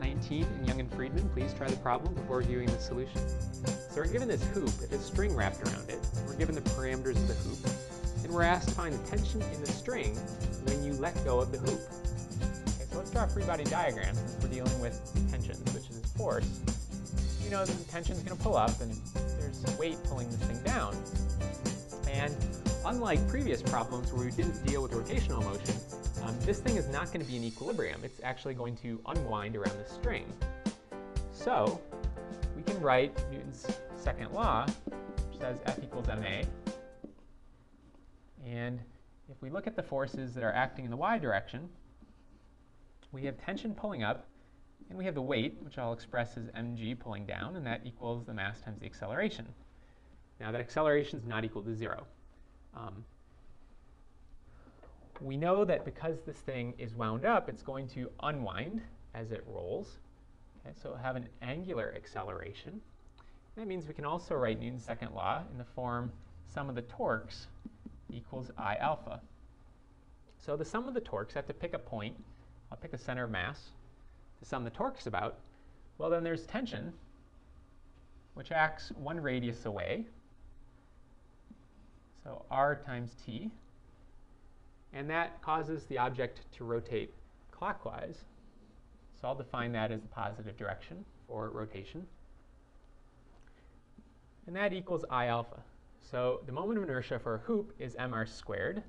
19 0.00 0.46
in 0.58 0.66
Young 0.66 0.80
and 0.80 0.92
Freedman, 0.92 1.28
please 1.30 1.52
try 1.54 1.68
the 1.68 1.76
problem 1.76 2.14
before 2.14 2.42
viewing 2.42 2.66
the 2.66 2.78
solution. 2.78 3.20
So 3.90 3.96
we're 3.96 4.06
given 4.08 4.28
this 4.28 4.44
hoop, 4.48 4.70
it 4.82 4.90
has 4.90 5.04
string 5.04 5.34
wrapped 5.34 5.62
around 5.62 5.88
it, 5.88 5.98
we're 6.26 6.36
given 6.36 6.54
the 6.54 6.60
parameters 6.62 7.16
of 7.16 7.28
the 7.28 7.34
hoop, 7.34 7.58
and 8.24 8.32
we're 8.32 8.42
asked 8.42 8.68
to 8.68 8.74
find 8.74 8.94
the 8.94 9.06
tension 9.08 9.42
in 9.42 9.60
the 9.60 9.66
string 9.66 10.14
when 10.64 10.84
you 10.84 10.92
let 10.94 11.14
go 11.24 11.40
of 11.40 11.52
the 11.52 11.58
hoop. 11.58 11.80
Okay, 11.80 12.84
so 12.90 12.98
let's 12.98 13.10
draw 13.10 13.24
a 13.24 13.28
free 13.28 13.44
body 13.44 13.64
diagram 13.64 14.14
since 14.14 14.36
we're 14.42 14.50
dealing 14.50 14.80
with 14.80 15.00
tensions, 15.30 15.62
which 15.74 15.88
is 15.90 16.12
force. 16.12 16.60
You 17.42 17.50
know 17.50 17.64
that 17.64 17.78
the 17.78 17.92
tension's 17.92 18.22
going 18.22 18.36
to 18.36 18.42
pull 18.42 18.56
up, 18.56 18.80
and 18.80 18.92
there's 19.38 19.78
weight 19.78 19.96
pulling 20.04 20.28
this 20.30 20.38
thing 20.38 20.62
down. 20.64 20.96
And 22.10 22.34
unlike 22.84 23.26
previous 23.28 23.62
problems 23.62 24.12
where 24.12 24.24
we 24.24 24.32
didn't 24.32 24.66
deal 24.66 24.82
with 24.82 24.92
rotational 24.92 25.44
motion, 25.44 25.74
um, 26.26 26.36
this 26.40 26.58
thing 26.58 26.76
is 26.76 26.88
not 26.88 27.12
going 27.12 27.24
to 27.24 27.30
be 27.30 27.36
in 27.36 27.44
equilibrium. 27.44 28.00
It's 28.02 28.20
actually 28.24 28.54
going 28.54 28.76
to 28.78 29.00
unwind 29.06 29.54
around 29.54 29.76
the 29.78 29.88
string. 29.88 30.26
So 31.32 31.80
we 32.56 32.62
can 32.62 32.80
write 32.80 33.16
Newton's 33.30 33.66
second 33.96 34.32
law, 34.32 34.66
which 35.30 35.38
says 35.38 35.60
F 35.66 35.78
equals 35.82 36.08
ma. 36.08 36.42
And 38.44 38.80
if 39.28 39.40
we 39.40 39.50
look 39.50 39.66
at 39.66 39.76
the 39.76 39.82
forces 39.82 40.34
that 40.34 40.42
are 40.42 40.52
acting 40.52 40.84
in 40.84 40.90
the 40.90 40.96
y 40.96 41.18
direction, 41.18 41.68
we 43.12 43.24
have 43.24 43.38
tension 43.38 43.74
pulling 43.74 44.02
up, 44.02 44.26
and 44.88 44.98
we 44.98 45.04
have 45.04 45.14
the 45.14 45.22
weight, 45.22 45.58
which 45.60 45.78
I'll 45.78 45.92
express 45.92 46.36
as 46.36 46.46
mg 46.48 46.98
pulling 46.98 47.26
down, 47.26 47.56
and 47.56 47.66
that 47.66 47.82
equals 47.84 48.24
the 48.26 48.34
mass 48.34 48.60
times 48.60 48.80
the 48.80 48.86
acceleration. 48.86 49.46
Now 50.40 50.50
that 50.50 50.60
acceleration 50.60 51.18
is 51.20 51.24
not 51.24 51.44
equal 51.44 51.62
to 51.62 51.74
zero. 51.74 52.06
Um, 52.74 53.04
we 55.20 55.36
know 55.36 55.64
that 55.64 55.84
because 55.84 56.16
this 56.26 56.36
thing 56.36 56.74
is 56.78 56.94
wound 56.94 57.24
up, 57.24 57.48
it's 57.48 57.62
going 57.62 57.88
to 57.88 58.10
unwind 58.22 58.82
as 59.14 59.32
it 59.32 59.44
rolls. 59.46 59.98
Okay, 60.64 60.74
so 60.80 60.90
we'll 60.90 60.98
have 60.98 61.16
an 61.16 61.28
angular 61.42 61.94
acceleration. 61.96 62.80
That 63.56 63.66
means 63.66 63.86
we 63.88 63.94
can 63.94 64.04
also 64.04 64.34
write 64.34 64.60
Newton's 64.60 64.84
second 64.84 65.14
law 65.14 65.42
in 65.50 65.58
the 65.58 65.64
form 65.64 66.12
sum 66.52 66.68
of 66.68 66.74
the 66.74 66.82
torques 66.82 67.46
equals 68.12 68.50
I 68.58 68.76
alpha. 68.76 69.20
So 70.38 70.56
the 70.56 70.64
sum 70.64 70.86
of 70.86 70.94
the 70.94 71.00
torques, 71.00 71.34
I 71.34 71.38
have 71.38 71.46
to 71.46 71.54
pick 71.54 71.72
a 71.74 71.78
point. 71.78 72.14
I'll 72.70 72.78
pick 72.78 72.92
a 72.92 72.98
center 72.98 73.24
of 73.24 73.30
mass 73.30 73.70
to 74.38 74.44
sum 74.44 74.64
the 74.64 74.70
torques 74.70 75.06
about. 75.06 75.38
Well, 75.98 76.10
then 76.10 76.22
there's 76.22 76.46
tension, 76.46 76.92
which 78.34 78.52
acts 78.52 78.92
one 78.98 79.18
radius 79.18 79.64
away. 79.64 80.04
So 82.22 82.44
r 82.50 82.76
times 82.84 83.14
t. 83.24 83.50
And 84.96 85.10
that 85.10 85.42
causes 85.42 85.84
the 85.84 85.98
object 85.98 86.40
to 86.56 86.64
rotate 86.64 87.12
clockwise. 87.50 88.24
So 89.20 89.28
I'll 89.28 89.34
define 89.34 89.70
that 89.72 89.92
as 89.92 90.00
the 90.00 90.08
positive 90.08 90.56
direction 90.56 91.04
for 91.28 91.50
rotation. 91.50 92.06
And 94.46 94.56
that 94.56 94.72
equals 94.72 95.04
I 95.10 95.26
alpha. 95.26 95.60
So 96.00 96.40
the 96.46 96.52
moment 96.52 96.78
of 96.78 96.84
inertia 96.84 97.18
for 97.18 97.34
a 97.34 97.38
hoop 97.38 97.74
is 97.78 97.94
mr 97.96 98.24
squared. 98.24 98.82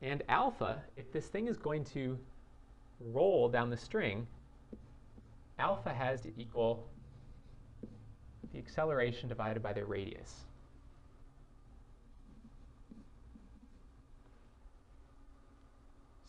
And 0.00 0.22
alpha, 0.28 0.80
if 0.96 1.10
this 1.12 1.26
thing 1.26 1.48
is 1.48 1.56
going 1.56 1.84
to 1.86 2.16
roll 3.00 3.48
down 3.48 3.70
the 3.70 3.76
string, 3.76 4.24
alpha 5.58 5.92
has 5.92 6.20
to 6.20 6.30
equal 6.38 6.86
the 8.52 8.58
acceleration 8.60 9.28
divided 9.28 9.64
by 9.64 9.72
the 9.72 9.84
radius. 9.84 10.45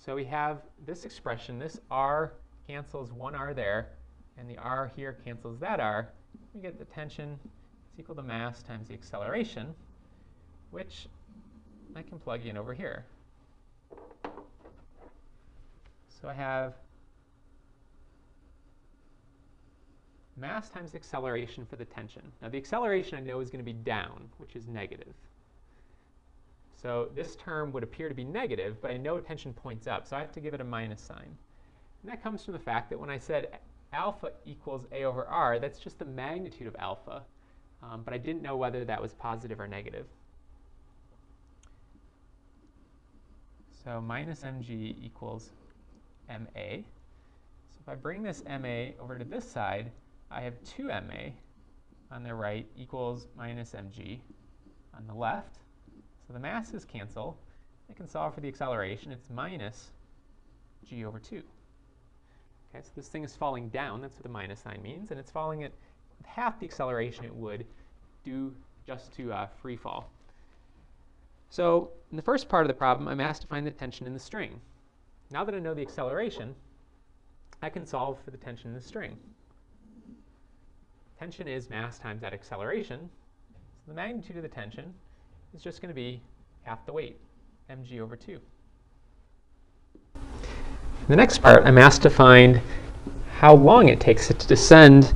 So 0.08 0.16
we 0.16 0.24
have 0.24 0.62
this 0.86 1.04
expression, 1.04 1.60
this 1.60 1.82
r 1.92 2.32
cancels 2.66 3.12
one 3.12 3.36
r 3.36 3.54
there, 3.54 3.90
and 4.38 4.50
the 4.50 4.58
r 4.58 4.90
here 4.96 5.18
cancels 5.26 5.60
that 5.60 5.82
r. 5.82 6.08
We 6.54 6.62
get 6.62 6.80
the 6.80 6.86
tension 6.86 7.38
is 7.94 8.00
equal 8.00 8.16
to 8.16 8.24
mass 8.24 8.64
times 8.64 8.88
the 8.88 8.94
acceleration, 8.94 9.76
which 10.72 11.10
I 11.94 12.04
can 12.04 12.20
plug 12.20 12.46
in 12.46 12.56
over 12.56 12.74
here. 12.74 13.04
So 16.22 16.30
I 16.30 16.34
have 16.34 16.76
mass 20.38 20.70
times 20.70 20.96
acceleration 20.96 21.66
for 21.66 21.76
the 21.76 21.84
tension. 21.84 22.22
Now 22.42 22.48
the 22.48 22.58
acceleration 22.58 23.18
I 23.18 23.22
know 23.24 23.42
is 23.42 23.50
going 23.50 23.60
to 23.60 23.70
be 23.70 23.74
down, 23.74 24.30
which 24.38 24.56
is 24.56 24.70
negative. 24.70 25.14
So 26.82 27.10
this 27.16 27.36
term 27.36 27.72
would 27.72 27.82
appear 27.82 28.08
to 28.08 28.14
be 28.14 28.24
negative, 28.24 28.80
but 28.82 28.92
I 28.92 28.98
know 28.98 29.20
tension 29.20 29.52
points 29.52 29.88
up, 29.88 30.08
so 30.08 30.16
I 30.16 30.20
have 30.20 30.32
to 30.34 30.40
give 30.40 30.54
it 30.54 30.62
a 30.62 30.64
minus 30.64 31.02
sign. 31.02 31.36
And 32.04 32.12
that 32.12 32.22
comes 32.22 32.46
from 32.46 32.54
the 32.54 32.60
fact 32.60 32.92
that 32.92 33.00
when 33.00 33.10
I 33.10 33.18
said 33.18 33.58
alpha 33.94 34.32
equals 34.46 34.86
a 34.92 35.04
over 35.04 35.26
r, 35.26 35.58
that's 35.58 35.80
just 35.80 35.98
the 35.98 36.06
magnitude 36.06 36.68
of 36.68 36.76
alpha, 36.78 37.24
um, 37.82 38.04
but 38.04 38.14
I 38.14 38.20
didn't 38.20 38.44
know 38.44 38.56
whether 38.56 38.86
that 38.86 39.02
was 39.02 39.16
positive 39.16 39.60
or 39.60 39.68
negative. 39.68 40.06
So 43.84 44.00
minus 44.00 44.42
mg 44.42 44.70
equals 45.02 45.50
ma. 46.30 46.36
So 46.56 47.80
if 47.82 47.90
I 47.90 47.96
bring 47.96 48.22
this 48.22 48.44
ma 48.48 48.90
over 49.02 49.18
to 49.18 49.26
this 49.26 49.50
side, 49.50 49.92
I 50.30 50.42
have 50.42 50.54
2 50.64 50.90
ma 50.90 51.32
on 52.12 52.24
the 52.24 52.36
right 52.36 52.68
equals 52.76 53.28
minus 53.36 53.72
mg 53.72 54.20
on 54.94 55.08
the 55.08 55.14
left. 55.14 55.58
So 56.28 56.34
the 56.34 56.40
masses 56.40 56.84
cancel. 56.84 57.38
I 57.90 57.94
can 57.94 58.08
solve 58.08 58.34
for 58.36 58.42
the 58.42 58.48
acceleration. 58.50 59.12
It's 59.12 59.30
minus 59.30 59.92
g 60.86 61.06
over 61.06 61.20
2. 61.20 61.38
Okay, 61.38 62.84
so 62.84 62.92
this 62.96 63.08
thing 63.08 63.24
is 63.24 63.36
falling 63.36 63.70
down. 63.70 64.02
That's 64.02 64.16
what 64.16 64.24
the 64.24 64.30
minus 64.30 64.60
sign 64.60 64.82
means. 64.82 65.12
And 65.12 65.20
it's 65.20 65.32
falling 65.32 65.64
at 65.64 65.72
half 66.26 66.60
the 66.60 66.66
acceleration 66.66 67.24
it 67.24 67.34
would 67.34 67.66
do 68.26 68.54
just 68.86 69.14
to 69.14 69.32
uh, 69.32 69.48
free 69.62 69.78
fall. 69.78 70.10
So 71.50 71.92
in 72.12 72.18
the 72.18 72.24
first 72.24 72.50
part 72.50 72.66
of 72.66 72.68
the 72.68 72.74
problem, 72.74 73.08
I'm 73.08 73.22
asked 73.22 73.42
to 73.44 73.48
find 73.48 73.66
the 73.66 73.72
tension 73.72 74.06
in 74.06 74.14
the 74.14 74.20
string. 74.20 74.60
Now 75.32 75.46
that 75.46 75.56
I 75.56 75.60
know 75.60 75.74
the 75.74 75.82
acceleration, 75.82 76.56
I 77.62 77.70
can 77.70 77.86
solve 77.86 78.18
for 78.24 78.32
the 78.32 78.38
tension 78.38 78.70
in 78.70 78.76
the 78.76 78.82
string. 78.82 79.18
Tension 81.20 81.48
is 81.48 81.70
mass 81.70 81.98
times 81.98 82.22
that 82.22 82.34
acceleration. 82.34 83.10
So 83.50 83.92
the 83.92 83.96
magnitude 83.96 84.38
of 84.38 84.44
the 84.44 84.50
tension 84.50 84.94
is 85.56 85.62
just 85.64 85.82
going 85.82 85.90
to 85.90 85.96
be 85.96 86.22
half 86.64 86.86
the 86.86 86.94
weight, 86.94 87.20
mg 87.70 88.00
over 88.00 88.16
2. 88.16 88.40
In 90.16 90.22
the 91.08 91.16
next 91.16 91.40
part, 91.40 91.64
I'm 91.66 91.78
asked 91.78 92.02
to 92.02 92.10
find 92.10 92.62
how 93.38 93.56
long 93.56 93.90
it 93.90 94.00
takes 94.00 94.30
it 94.30 94.40
to 94.40 94.48
descend 94.48 95.14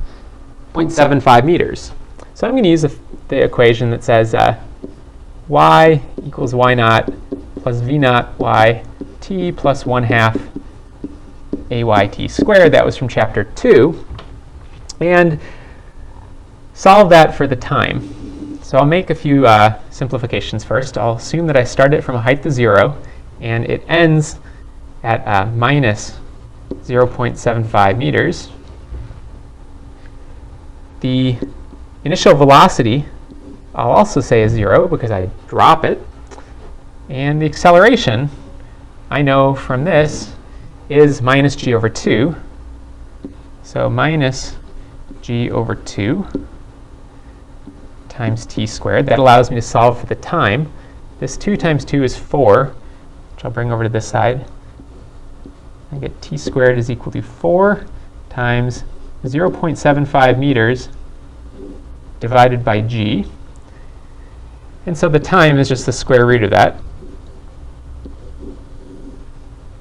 0.75 0.72 1.44
meters. 1.44 1.92
So 2.34 2.46
I'm 2.46 2.54
going 2.54 2.64
to 2.64 2.70
use 2.70 2.82
the, 2.82 2.98
equation 3.44 3.90
that 3.90 4.04
says 4.04 4.34
uh, 4.34 4.58
y 5.48 6.02
equals 6.22 6.54
y 6.54 6.74
naught 6.74 7.10
plus 7.56 7.80
v 7.80 7.96
naught 7.96 8.38
y 8.38 8.84
t 9.20 9.50
plus 9.50 9.86
1 9.86 10.02
half 10.02 10.36
ayt 11.70 12.30
squared. 12.30 12.72
That 12.72 12.84
was 12.84 12.96
from 12.96 13.08
chapter 13.08 13.44
2. 13.44 14.06
And 15.00 15.40
solve 16.74 17.08
that 17.10 17.34
for 17.34 17.46
the 17.46 17.56
time. 17.56 18.60
So 18.62 18.78
I'll 18.78 18.84
make 18.84 19.10
a 19.10 19.14
few 19.14 19.46
uh, 19.46 19.80
simplifications 19.92 20.64
first. 20.64 20.98
I'll 20.98 21.16
assume 21.16 21.46
that 21.46 21.56
I 21.56 21.64
start 21.64 21.94
it 21.94 22.02
from 22.02 22.16
a 22.16 22.20
height 22.20 22.44
of 22.44 22.52
0, 22.52 22.96
and 23.40 23.64
it 23.66 23.84
ends 23.88 24.36
at 25.02 25.26
uh, 25.26 25.46
minus 25.52 26.18
0.75 26.70 27.98
meters. 27.98 28.48
The 31.00 31.36
initial 32.04 32.34
velocity 32.34 33.04
I'll 33.74 33.90
also 33.90 34.20
say 34.20 34.42
is 34.42 34.52
0 34.52 34.88
because 34.88 35.10
I 35.10 35.30
drop 35.48 35.84
it. 35.84 35.98
And 37.08 37.40
the 37.40 37.46
acceleration, 37.46 38.28
I 39.10 39.22
know 39.22 39.54
from 39.54 39.84
this, 39.84 40.34
is 40.88 41.22
minus 41.22 41.56
g 41.56 41.72
over 41.74 41.88
2. 41.88 42.34
So 43.62 43.88
minus 43.88 44.56
g 45.22 45.50
over 45.50 45.74
2 45.74 46.26
times 48.12 48.44
t 48.46 48.66
squared. 48.66 49.06
That 49.06 49.18
allows 49.18 49.50
me 49.50 49.56
to 49.56 49.62
solve 49.62 49.98
for 49.98 50.06
the 50.06 50.14
time. 50.14 50.70
This 51.18 51.36
2 51.36 51.56
times 51.56 51.84
2 51.84 52.04
is 52.04 52.16
4, 52.16 52.66
which 53.34 53.44
I'll 53.44 53.50
bring 53.50 53.72
over 53.72 53.82
to 53.82 53.88
this 53.88 54.06
side. 54.06 54.44
I 55.90 55.96
get 55.96 56.20
t 56.20 56.36
squared 56.36 56.78
is 56.78 56.90
equal 56.90 57.12
to 57.12 57.22
4 57.22 57.86
times 58.28 58.84
0.75 59.24 60.38
meters 60.38 60.88
divided 62.20 62.64
by 62.64 62.80
g. 62.80 63.24
And 64.86 64.96
so 64.96 65.08
the 65.08 65.20
time 65.20 65.58
is 65.58 65.68
just 65.68 65.86
the 65.86 65.92
square 65.92 66.26
root 66.26 66.42
of 66.42 66.50
that. 66.50 66.80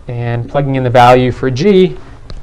And 0.08 0.50
plugging 0.50 0.76
in 0.76 0.84
the 0.84 0.90
value 0.90 1.32
for 1.32 1.50
g, 1.50 1.98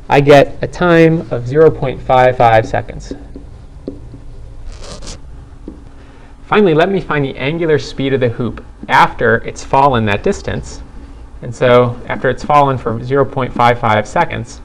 I 0.09 0.21
get 0.21 0.59
a 0.63 0.67
time 0.67 1.21
of 1.31 1.45
0.55 1.45 2.67
seconds. 2.67 3.13
Finally, 6.49 6.73
let 6.73 6.91
me 6.91 6.99
find 6.99 7.23
the 7.23 7.37
angular 7.37 7.79
speed 7.79 8.15
of 8.15 8.21
the 8.21 8.29
hoop 8.31 8.65
after 8.89 9.37
it's 9.45 9.63
fallen 9.63 10.07
that 10.07 10.23
distance. 10.23 10.81
And 11.43 11.55
so 11.55 12.01
after 12.07 12.31
it's 12.31 12.43
fallen 12.43 12.79
for 12.79 12.95
0.55 12.95 14.07
seconds, 14.07 14.63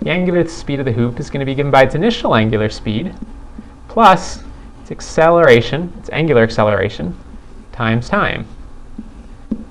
the 0.00 0.08
angular 0.08 0.46
speed 0.46 0.78
of 0.78 0.86
the 0.86 0.92
hoop 0.92 1.18
is 1.18 1.28
going 1.28 1.40
to 1.40 1.44
be 1.44 1.56
given 1.56 1.72
by 1.72 1.82
its 1.82 1.96
initial 1.96 2.36
angular 2.36 2.68
speed 2.70 3.12
plus 3.88 4.44
its 4.82 4.92
acceleration, 4.92 5.92
its 5.98 6.10
angular 6.10 6.44
acceleration, 6.44 7.18
times 7.72 8.08
time, 8.08 8.46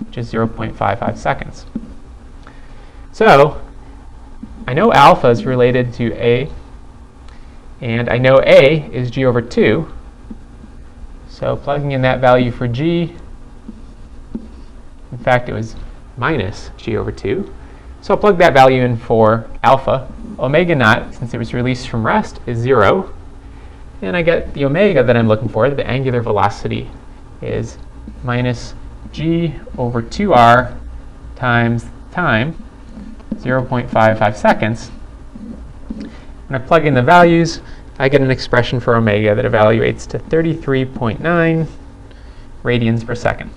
which 0.08 0.18
is 0.18 0.34
0.55 0.34 1.18
seconds. 1.18 1.66
So 3.14 3.62
I 4.68 4.74
know 4.74 4.92
alpha 4.92 5.30
is 5.30 5.46
related 5.46 5.94
to 5.94 6.14
a, 6.16 6.50
and 7.80 8.10
I 8.10 8.18
know 8.18 8.42
a 8.44 8.92
is 8.92 9.10
g 9.10 9.24
over 9.24 9.42
2. 9.42 9.94
So 11.40 11.56
plugging 11.56 11.92
in 11.92 12.02
that 12.02 12.20
value 12.20 12.52
for 12.52 12.68
g, 12.68 13.16
in 15.12 15.18
fact, 15.20 15.48
it 15.48 15.54
was 15.54 15.74
minus 16.18 16.70
g 16.76 16.98
over 16.98 17.14
2. 17.14 17.54
So 18.02 18.14
I'll 18.14 18.20
plug 18.20 18.38
that 18.40 18.54
value 18.54 18.84
in 18.84 18.98
for 18.98 19.50
alpha. 19.64 20.12
Omega 20.38 20.76
naught, 20.76 21.14
since 21.14 21.34
it 21.34 21.38
was 21.38 21.54
released 21.54 21.88
from 21.88 22.06
rest, 22.06 22.42
is 22.46 22.58
0. 22.58 23.14
And 24.02 24.18
I 24.18 24.22
get 24.22 24.54
the 24.54 24.66
omega 24.66 25.02
that 25.02 25.16
I'm 25.16 25.30
looking 25.30 25.48
for, 25.48 25.70
the 25.70 25.88
angular 25.88 26.22
velocity, 26.22 26.90
is 27.42 27.78
minus 28.24 28.74
g 29.14 29.56
over 29.78 30.02
2r 30.02 30.78
times 31.38 31.86
time, 32.12 32.62
0.55 33.36 34.36
seconds. 34.36 34.90
When 36.48 36.62
I 36.62 36.66
plug 36.66 36.86
in 36.86 36.94
the 36.94 37.02
values, 37.02 37.62
I 38.02 38.08
get 38.08 38.22
an 38.22 38.32
expression 38.32 38.80
for 38.80 38.96
omega 38.96 39.36
that 39.36 39.44
evaluates 39.44 40.08
to 40.08 40.20
33.9 40.20 41.68
radians 42.64 43.06
per 43.06 43.14
second. 43.14 43.52